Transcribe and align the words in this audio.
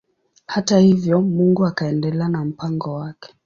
Hata 0.45 0.79
hivyo 0.79 1.21
Mungu 1.21 1.65
akaendelea 1.65 2.27
na 2.29 2.45
mpango 2.45 2.93
wake. 2.93 3.35